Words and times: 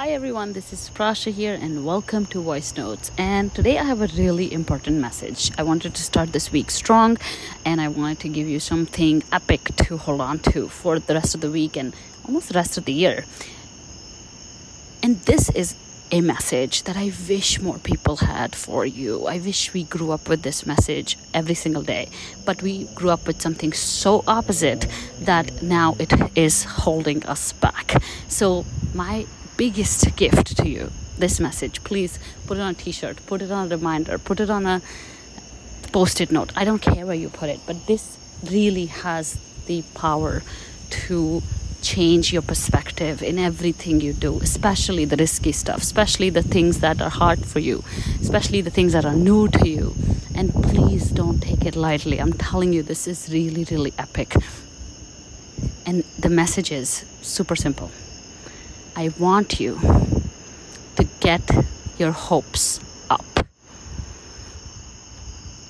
Hi 0.00 0.12
everyone, 0.12 0.54
this 0.54 0.72
is 0.72 0.90
Prasha 0.94 1.30
here, 1.30 1.52
and 1.52 1.84
welcome 1.84 2.24
to 2.32 2.40
Voice 2.40 2.74
Notes. 2.74 3.10
And 3.18 3.54
today 3.54 3.76
I 3.76 3.84
have 3.84 4.00
a 4.00 4.06
really 4.16 4.50
important 4.50 4.96
message. 4.96 5.50
I 5.58 5.62
wanted 5.62 5.94
to 5.94 6.02
start 6.02 6.32
this 6.32 6.50
week 6.50 6.70
strong, 6.70 7.18
and 7.66 7.82
I 7.82 7.88
wanted 7.88 8.20
to 8.20 8.30
give 8.30 8.48
you 8.48 8.60
something 8.60 9.22
epic 9.30 9.62
to 9.84 9.98
hold 9.98 10.22
on 10.22 10.38
to 10.54 10.68
for 10.68 10.98
the 10.98 11.12
rest 11.12 11.34
of 11.34 11.42
the 11.42 11.50
week 11.50 11.76
and 11.76 11.94
almost 12.24 12.48
the 12.48 12.54
rest 12.54 12.78
of 12.78 12.86
the 12.86 12.94
year. 12.94 13.26
And 15.02 15.16
this 15.26 15.50
is 15.50 15.76
a 16.10 16.22
message 16.22 16.84
that 16.84 16.96
I 16.96 17.12
wish 17.28 17.60
more 17.60 17.78
people 17.78 18.16
had 18.16 18.56
for 18.56 18.86
you. 18.86 19.26
I 19.26 19.36
wish 19.36 19.74
we 19.74 19.84
grew 19.84 20.12
up 20.12 20.30
with 20.30 20.40
this 20.40 20.64
message 20.64 21.18
every 21.34 21.54
single 21.54 21.82
day, 21.82 22.08
but 22.46 22.62
we 22.62 22.86
grew 22.94 23.10
up 23.10 23.26
with 23.26 23.42
something 23.42 23.74
so 23.74 24.24
opposite 24.26 24.86
that 25.20 25.62
now 25.62 25.94
it 25.98 26.10
is 26.34 26.64
holding 26.64 27.22
us 27.26 27.52
back. 27.52 28.02
So, 28.28 28.64
my 28.94 29.26
biggest 29.60 30.16
gift 30.16 30.56
to 30.56 30.66
you 30.66 30.90
this 31.18 31.38
message. 31.38 31.84
Please 31.84 32.18
put 32.46 32.56
it 32.56 32.62
on 32.62 32.70
a 32.70 32.78
t-shirt 32.82 33.16
put 33.26 33.42
it 33.42 33.50
on 33.50 33.66
a 33.66 33.76
reminder 33.76 34.16
put 34.16 34.40
it 34.40 34.48
on 34.48 34.64
a 34.64 34.80
post-it 35.92 36.32
note. 36.32 36.50
I 36.56 36.64
don't 36.64 36.80
care 36.80 37.04
where 37.04 37.20
you 37.24 37.28
put 37.28 37.50
it 37.50 37.60
but 37.66 37.86
this 37.86 38.16
really 38.50 38.86
has 38.86 39.36
the 39.66 39.84
power 39.94 40.42
to 41.08 41.42
change 41.82 42.32
your 42.32 42.40
perspective 42.40 43.22
in 43.22 43.38
everything 43.38 44.00
you 44.00 44.14
do 44.14 44.40
especially 44.40 45.04
the 45.04 45.16
risky 45.16 45.52
stuff 45.52 45.82
especially 45.82 46.30
the 46.30 46.46
things 46.56 46.80
that 46.80 47.02
are 47.02 47.14
hard 47.22 47.44
for 47.44 47.58
you 47.58 47.84
especially 48.22 48.62
the 48.62 48.74
things 48.78 48.94
that 48.94 49.04
are 49.04 49.18
new 49.30 49.46
to 49.48 49.68
you. 49.68 49.94
And 50.34 50.54
please 50.54 51.10
don't 51.10 51.40
take 51.40 51.66
it 51.66 51.76
lightly. 51.76 52.18
I'm 52.18 52.32
telling 52.32 52.72
you 52.72 52.82
this 52.82 53.06
is 53.06 53.28
really 53.30 53.64
really 53.70 53.92
epic. 53.98 54.36
And 55.84 56.02
the 56.24 56.30
message 56.30 56.72
is 56.72 56.88
super 57.20 57.56
simple 57.56 57.90
I 58.96 59.10
want 59.18 59.60
you 59.60 59.78
to 60.96 61.04
get 61.20 61.48
your 61.98 62.12
hopes 62.12 62.80
up. 63.08 63.24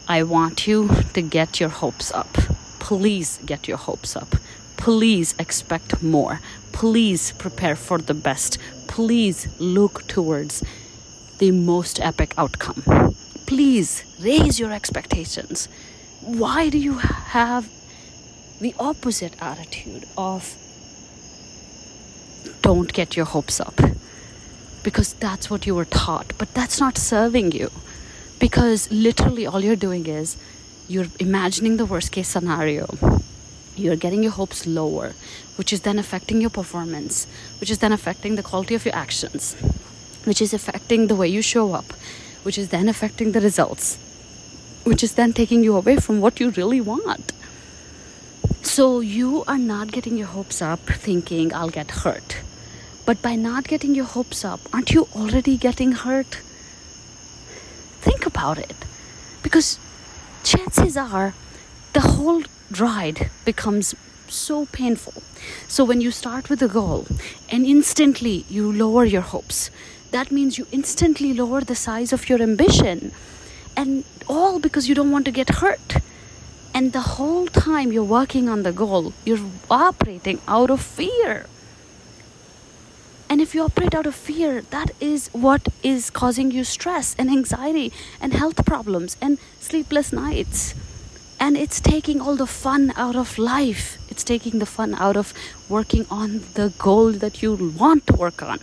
I 0.09 0.23
want 0.23 0.67
you 0.67 0.89
to 1.15 1.23
get 1.23 1.61
your 1.61 1.69
hopes 1.69 2.11
up. 2.13 2.33
Please 2.81 3.39
get 3.47 3.69
your 3.69 3.77
hopes 3.77 4.17
up. 4.17 4.29
Please 4.77 5.35
expect 5.39 6.03
more. 6.03 6.41
Please 6.73 7.33
prepare 7.33 7.77
for 7.77 7.99
the 7.99 8.15
best. 8.15 8.59
Please 8.89 9.47
look 9.61 10.07
towards 10.09 10.65
the 11.39 11.51
most 11.51 12.01
epic 12.01 12.35
outcome. 12.37 12.83
Please 13.47 14.05
raise 14.23 14.59
your 14.59 14.73
expectations. 14.73 15.69
Why 16.23 16.69
do 16.69 16.79
you 16.79 16.95
have 16.95 17.69
the 18.61 18.75
opposite 18.79 19.41
attitude 19.41 20.05
of 20.17 20.57
don't 22.63 22.93
get 22.93 23.17
your 23.17 23.27
hopes 23.27 23.61
up 23.61 23.75
because 24.83 25.13
that's 25.15 25.51
what 25.51 25.67
you 25.67 25.75
were 25.75 25.85
taught, 25.85 26.33
but 26.39 26.53
that's 26.55 26.81
not 26.81 26.97
serving 26.97 27.53
you 27.53 27.71
because 28.39 28.91
literally 28.91 29.47
all 29.47 29.63
you're 29.63 29.77
doing 29.77 30.07
is 30.07 30.37
you're 30.89 31.07
imagining 31.21 31.77
the 31.77 31.87
worst 31.87 32.11
case 32.11 32.29
scenario. 32.29 32.89
You're 33.77 33.97
getting 33.97 34.23
your 34.23 34.33
hopes 34.33 34.67
lower, 34.67 35.13
which 35.57 35.73
is 35.73 35.83
then 35.83 35.99
affecting 35.99 36.41
your 36.41 36.51
performance, 36.51 37.27
which 37.61 37.71
is 37.71 37.79
then 37.79 37.93
affecting 37.93 38.35
the 38.35 38.43
quality 38.43 38.75
of 38.75 38.85
your 38.85 38.95
actions, 38.95 39.55
which 40.25 40.43
is 40.43 40.53
affecting 40.53 41.07
the 41.07 41.15
way 41.15 41.29
you 41.29 41.43
show 41.43 41.73
up, 41.75 41.93
which 42.43 42.59
is 42.59 42.71
then 42.71 42.89
affecting 42.89 43.33
the 43.33 43.41
results, 43.41 43.97
which 44.85 45.05
is 45.05 45.15
then 45.15 45.33
taking 45.33 45.63
you 45.63 45.77
away 45.77 45.97
from 45.97 46.21
what 46.21 46.41
you 46.41 46.51
really 46.51 46.81
want. 46.81 47.33
So 48.63 49.01
you 49.01 49.43
are 49.49 49.59
not 49.59 49.91
getting 49.91 50.17
your 50.17 50.29
hopes 50.29 50.61
up 50.61 50.81
thinking, 50.81 51.53
I'll 51.55 51.71
get 51.71 51.91
hurt. 51.91 52.39
But 53.07 53.23
by 53.23 53.35
not 53.35 53.67
getting 53.67 53.95
your 53.95 54.05
hopes 54.05 54.45
up, 54.45 54.61
aren't 54.73 54.93
you 54.93 55.09
already 55.17 55.57
getting 55.57 55.93
hurt? 55.93 56.41
Think 58.01 58.27
about 58.27 58.59
it. 58.59 58.77
Because 59.43 59.79
chances 60.45 60.97
are 60.97 61.35
the 61.95 62.01
whole 62.01 62.43
ride 62.79 63.31
becomes 63.45 63.95
so 64.29 64.67
painful. 64.67 65.23
So 65.67 65.85
when 65.85 66.01
you 66.01 66.11
start 66.11 66.49
with 66.49 66.63
a 66.63 66.69
goal 66.69 67.07
and 67.51 67.67
instantly 67.67 68.45
you 68.49 68.71
lower 68.71 69.05
your 69.05 69.23
hopes, 69.23 69.71
that 70.11 70.31
means 70.31 70.59
you 70.59 70.67
instantly 70.71 71.33
lower 71.33 71.63
the 71.63 71.75
size 71.75 72.13
of 72.13 72.29
your 72.29 72.41
ambition. 72.41 73.13
And 73.77 74.05
all 74.29 74.61
because 74.61 74.89
you 74.89 74.95
don't 74.95 75.11
want 75.11 75.25
to 75.25 75.33
get 75.33 75.49
hurt. 75.49 75.97
And 76.81 76.95
the 76.95 77.19
whole 77.21 77.47
time 77.47 77.93
you're 77.93 78.03
working 78.03 78.49
on 78.49 78.63
the 78.63 78.73
goal, 78.73 79.13
you're 79.27 79.51
operating 79.71 80.41
out 80.49 80.71
of 80.71 80.81
fear. 80.81 81.45
And 83.29 83.39
if 83.39 83.55
you 83.55 83.65
operate 83.65 83.95
out 83.95 84.07
of 84.07 84.15
fear, 84.15 84.63
that 84.71 84.91
is 84.99 85.29
what 85.33 85.69
is 85.83 86.09
causing 86.09 86.51
you 86.51 86.65
stress 86.65 87.15
and 87.19 87.29
anxiety 87.29 87.93
and 88.19 88.33
health 88.33 88.65
problems 88.65 89.19
and 89.21 89.37
sleepless 89.59 90.11
nights. 90.11 90.75
And 91.39 91.55
it's 91.55 91.83
taking 91.83 92.19
all 92.19 92.37
the 92.37 92.47
fun 92.47 92.95
out 92.97 93.15
of 93.15 93.37
life. 93.37 93.99
It's 94.09 94.25
taking 94.25 94.59
the 94.59 94.65
fun 94.65 94.95
out 94.95 95.19
of 95.19 95.35
working 95.69 96.07
on 96.11 96.41
the 96.55 96.73
goal 96.79 97.13
that 97.13 97.43
you 97.43 97.75
want 97.79 98.07
to 98.07 98.15
work 98.15 98.43
on. 98.43 98.59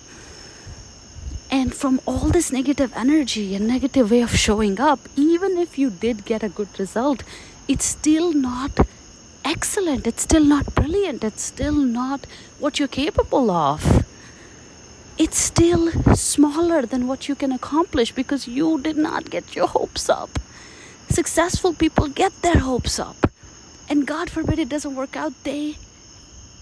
And 1.51 1.71
from 1.71 2.01
all 2.07 2.29
this 2.29 2.51
negative 2.51 2.91
energy 2.95 3.53
and 3.53 3.67
negative 3.67 4.09
way 4.09 4.21
of 4.21 4.35
showing 4.35 4.79
up, 4.79 5.01
even 5.15 5.59
if 5.59 5.77
you 5.77 5.91
did 5.91 6.25
get 6.25 6.41
a 6.41 6.49
good 6.49 6.79
result, 6.79 7.21
it's 7.67 7.85
still 7.85 8.31
not 8.33 8.71
excellent. 9.43 10.07
It's 10.07 10.23
still 10.23 10.43
not 10.43 10.73
brilliant. 10.75 11.23
It's 11.23 11.43
still 11.43 11.73
not 11.73 12.25
what 12.59 12.79
you're 12.79 12.87
capable 12.87 13.51
of. 13.51 14.05
It's 15.17 15.37
still 15.37 15.91
smaller 16.15 16.83
than 16.85 17.07
what 17.07 17.27
you 17.27 17.35
can 17.35 17.51
accomplish 17.51 18.11
because 18.11 18.47
you 18.47 18.79
did 18.79 18.97
not 18.97 19.29
get 19.29 19.55
your 19.55 19.67
hopes 19.67 20.09
up. 20.09 20.29
Successful 21.09 21.73
people 21.73 22.07
get 22.07 22.41
their 22.41 22.59
hopes 22.59 22.99
up. 22.99 23.17
And 23.89 24.05
God 24.05 24.29
forbid 24.29 24.59
it 24.59 24.69
doesn't 24.69 24.95
work 24.95 25.15
out, 25.15 25.33
they 25.43 25.75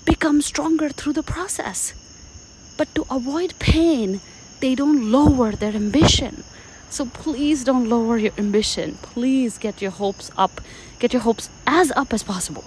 become 0.06 0.42
stronger 0.42 0.90
through 0.90 1.14
the 1.14 1.24
process. 1.24 1.94
But 2.78 2.94
to 2.96 3.06
avoid 3.10 3.58
pain, 3.60 4.22
they 4.60 4.76
don't 4.76 5.12
lower 5.12 5.52
their 5.52 5.74
ambition. 5.74 6.44
So 6.90 7.06
please 7.06 7.64
don't 7.64 7.90
lower 7.90 8.18
your 8.18 8.32
ambition. 8.38 8.98
Please 9.02 9.58
get 9.58 9.82
your 9.82 9.92
hopes 9.92 10.32
up. 10.38 10.62
Get 11.00 11.14
your 11.14 11.22
hopes 11.22 11.50
as 11.68 11.92
up 11.92 12.14
as 12.14 12.24
possible. 12.24 12.64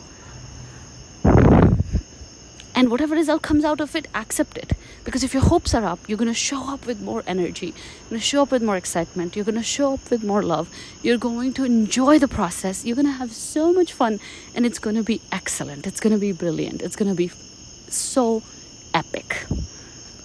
And 2.75 2.93
whatever 2.93 3.17
result 3.17 3.43
comes 3.43 3.65
out 3.65 3.81
of 3.81 3.97
it, 3.97 4.07
accept 4.15 4.57
it. 4.57 4.75
Because 5.03 5.25
if 5.25 5.35
your 5.35 5.43
hopes 5.43 5.75
are 5.75 5.85
up, 5.85 5.99
you're 6.07 6.19
going 6.19 6.31
to 6.31 6.35
show 6.35 6.73
up 6.73 6.87
with 6.87 7.01
more 7.01 7.25
energy. 7.27 7.67
You're 7.67 8.11
going 8.11 8.21
to 8.21 8.27
show 8.27 8.43
up 8.43 8.53
with 8.53 8.63
more 8.63 8.77
excitement. 8.77 9.35
You're 9.35 9.45
going 9.45 9.57
to 9.57 9.65
show 9.65 9.95
up 9.95 10.11
with 10.11 10.23
more 10.23 10.45
love. 10.45 10.73
You're 11.03 11.19
going 11.19 11.55
to 11.55 11.65
enjoy 11.65 12.21
the 12.21 12.29
process. 12.29 12.85
You're 12.85 12.95
going 12.95 13.07
to 13.07 13.13
have 13.13 13.33
so 13.33 13.73
much 13.73 13.93
fun. 13.93 14.21
And 14.55 14.65
it's 14.65 14.79
going 14.79 14.95
to 14.95 15.03
be 15.03 15.21
excellent. 15.33 15.89
It's 15.89 15.99
going 15.99 16.13
to 16.13 16.21
be 16.21 16.31
brilliant. 16.31 16.81
It's 16.83 16.95
going 16.95 17.11
to 17.11 17.17
be 17.17 17.29
so 17.89 18.45
epic. 18.95 19.47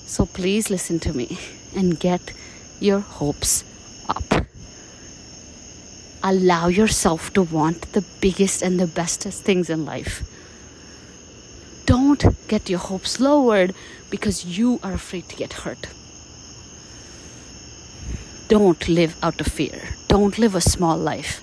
So 0.05 0.27
please 0.27 0.69
listen 0.69 0.99
to 0.99 1.13
me 1.13 1.39
and 1.75 1.99
get 1.99 2.33
your 2.79 2.99
hopes 2.99 3.63
up. 4.09 4.45
Allow 6.23 6.67
yourself 6.67 7.33
to 7.33 7.43
want 7.43 7.91
the 7.93 8.05
biggest 8.21 8.61
and 8.61 8.79
the 8.79 8.87
bestest 8.87 9.43
things 9.43 9.69
in 9.69 9.85
life. 9.85 10.23
Don't 11.85 12.23
get 12.47 12.69
your 12.69 12.79
hopes 12.79 13.19
lowered 13.19 13.75
because 14.09 14.45
you 14.57 14.79
are 14.83 14.93
afraid 14.93 15.27
to 15.29 15.35
get 15.35 15.53
hurt. 15.53 15.89
Don't 18.47 18.87
live 18.87 19.17
out 19.21 19.41
of 19.41 19.47
fear. 19.47 19.95
Don't 20.07 20.37
live 20.37 20.55
a 20.55 20.61
small 20.61 20.97
life. 20.97 21.41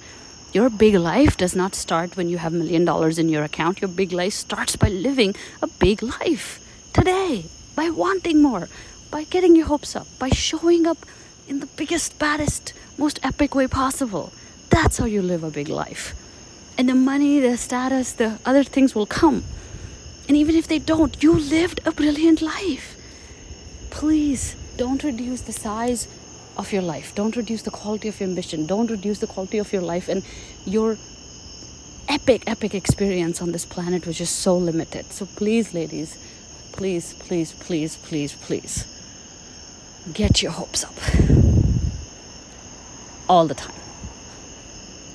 Your 0.52 0.70
big 0.70 0.94
life 0.94 1.36
does 1.36 1.54
not 1.54 1.74
start 1.74 2.16
when 2.16 2.28
you 2.28 2.38
have 2.38 2.54
a 2.54 2.56
million 2.56 2.84
dollars 2.84 3.18
in 3.18 3.28
your 3.28 3.44
account. 3.44 3.80
Your 3.80 3.90
big 3.90 4.12
life 4.12 4.32
starts 4.32 4.76
by 4.76 4.88
living 4.88 5.34
a 5.62 5.66
big 5.66 6.02
life 6.02 6.60
today, 6.92 7.44
by 7.76 7.90
wanting 7.90 8.40
more, 8.42 8.68
by 9.10 9.24
getting 9.24 9.54
your 9.54 9.66
hopes 9.66 9.94
up, 9.94 10.06
by 10.18 10.30
showing 10.30 10.86
up 10.86 10.98
in 11.50 11.58
the 11.58 11.66
biggest, 11.66 12.16
baddest, 12.18 12.72
most 12.96 13.18
epic 13.24 13.56
way 13.56 13.66
possible. 13.66 14.32
That's 14.70 14.98
how 14.98 15.06
you 15.06 15.20
live 15.20 15.42
a 15.42 15.50
big 15.50 15.68
life. 15.68 16.14
And 16.78 16.88
the 16.88 16.94
money, 16.94 17.40
the 17.40 17.56
status, 17.56 18.12
the 18.12 18.38
other 18.46 18.62
things 18.62 18.94
will 18.94 19.04
come. 19.04 19.42
And 20.28 20.36
even 20.36 20.54
if 20.54 20.68
they 20.68 20.78
don't, 20.78 21.20
you 21.20 21.32
lived 21.32 21.80
a 21.84 21.90
brilliant 21.90 22.40
life. 22.40 22.96
Please 23.90 24.54
don't 24.76 25.02
reduce 25.02 25.40
the 25.42 25.52
size 25.52 26.06
of 26.56 26.72
your 26.72 26.82
life. 26.82 27.16
Don't 27.16 27.34
reduce 27.36 27.62
the 27.62 27.72
quality 27.72 28.06
of 28.06 28.20
your 28.20 28.28
ambition. 28.28 28.66
Don't 28.66 28.88
reduce 28.88 29.18
the 29.18 29.26
quality 29.26 29.58
of 29.58 29.72
your 29.72 29.82
life 29.82 30.08
and 30.08 30.24
your 30.64 30.96
epic, 32.08 32.44
epic 32.46 32.76
experience 32.76 33.42
on 33.42 33.50
this 33.50 33.66
planet, 33.66 34.06
which 34.06 34.20
is 34.20 34.30
so 34.30 34.56
limited. 34.56 35.04
So 35.06 35.26
please, 35.26 35.74
ladies, 35.74 36.16
please, 36.72 37.12
please, 37.14 37.52
please, 37.52 37.96
please, 37.96 38.34
please 38.34 38.99
get 40.12 40.42
your 40.42 40.52
hopes 40.52 40.84
up 40.84 40.94
all 43.28 43.46
the 43.46 43.54
time. 43.54 43.74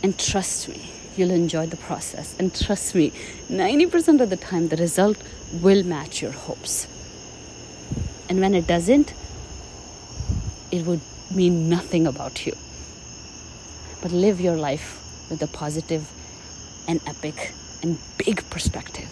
And 0.03 0.17
trust 0.17 0.69
me, 0.69 0.91
you'll 1.17 1.31
enjoy 1.31 1.65
the 1.65 1.77
process. 1.77 2.35
And 2.39 2.53
trust 2.55 2.95
me, 2.95 3.11
90% 3.49 4.21
of 4.21 4.29
the 4.29 4.37
time, 4.37 4.67
the 4.67 4.77
result 4.77 5.17
will 5.61 5.83
match 5.83 6.21
your 6.21 6.31
hopes. 6.31 6.87
And 8.29 8.39
when 8.39 8.53
it 8.53 8.67
doesn't, 8.67 9.13
it 10.71 10.85
would 10.85 11.01
mean 11.33 11.69
nothing 11.69 12.07
about 12.07 12.45
you. 12.45 12.53
But 14.01 14.11
live 14.11 14.39
your 14.39 14.55
life 14.55 15.01
with 15.29 15.41
a 15.41 15.47
positive 15.47 16.09
and 16.87 17.01
epic 17.07 17.53
and 17.81 17.97
big 18.17 18.47
perspective. 18.49 19.09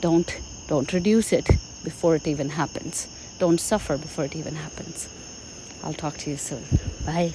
Don't 0.00 0.38
don't 0.68 0.92
reduce 0.92 1.32
it 1.32 1.46
before 1.84 2.16
it 2.16 2.26
even 2.26 2.48
happens. 2.50 3.06
Don't 3.38 3.60
suffer 3.60 3.96
before 3.98 4.24
it 4.24 4.34
even 4.34 4.54
happens. 4.54 5.08
I'll 5.84 5.92
talk 5.92 6.16
to 6.18 6.30
you 6.30 6.36
soon. 6.36 6.64
Bye. 7.04 7.32